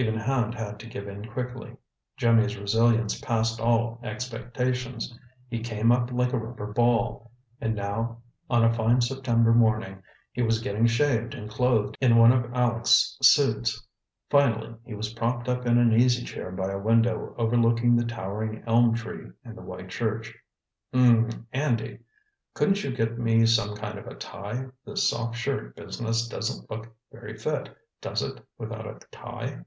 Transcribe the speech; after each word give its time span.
Even 0.00 0.14
Hand 0.14 0.54
had 0.54 0.78
to 0.78 0.86
give 0.86 1.08
in 1.08 1.24
quickly. 1.26 1.76
Jimmy's 2.16 2.56
resilience 2.56 3.20
passed 3.20 3.58
all 3.58 3.98
expectations. 4.04 5.12
He 5.48 5.58
came 5.58 5.90
up 5.90 6.12
like 6.12 6.32
a 6.32 6.38
rubber 6.38 6.72
ball; 6.72 7.32
and 7.60 7.74
now, 7.74 8.18
on 8.48 8.62
a 8.62 8.72
fine 8.72 9.00
September 9.00 9.52
morning, 9.52 10.00
he 10.30 10.40
was 10.40 10.60
getting 10.62 10.86
shaved 10.86 11.34
and 11.34 11.50
clothed 11.50 11.98
in 12.00 12.16
one 12.16 12.30
of 12.30 12.44
Aleck's 12.54 13.18
suits. 13.22 13.88
Finally 14.30 14.76
he 14.84 14.94
was 14.94 15.14
propped 15.14 15.48
up 15.48 15.66
in 15.66 15.78
an 15.78 15.92
easy 15.92 16.22
chair 16.22 16.52
by 16.52 16.70
a 16.70 16.78
window 16.78 17.34
overlooking 17.36 17.96
the 17.96 18.04
towering 18.06 18.62
elm 18.68 18.94
tree 18.94 19.32
and 19.44 19.58
the 19.58 19.62
white 19.62 19.88
church. 19.90 20.32
"Er 20.94 21.28
Andy 21.52 21.98
couldn't 22.54 22.84
you 22.84 22.94
get 22.94 23.18
me 23.18 23.44
some 23.46 23.74
kind 23.74 23.98
of 23.98 24.06
a 24.06 24.14
tie? 24.14 24.66
This 24.86 25.08
soft 25.10 25.34
shirt 25.34 25.74
business 25.74 26.28
doesn't 26.28 26.70
look 26.70 26.86
very 27.10 27.36
fit, 27.36 27.76
does 28.00 28.22
it, 28.22 28.40
without 28.58 28.86
a 28.86 29.00
tie?" 29.10 29.62